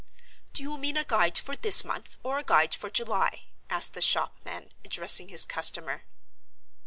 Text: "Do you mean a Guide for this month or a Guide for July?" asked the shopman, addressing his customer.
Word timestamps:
"Do 0.53 0.63
you 0.63 0.79
mean 0.79 0.97
a 0.97 1.03
Guide 1.03 1.37
for 1.37 1.55
this 1.55 1.85
month 1.85 2.17
or 2.23 2.39
a 2.39 2.43
Guide 2.43 2.73
for 2.73 2.89
July?" 2.89 3.43
asked 3.69 3.93
the 3.93 4.01
shopman, 4.01 4.71
addressing 4.83 5.29
his 5.29 5.45
customer. 5.45 6.05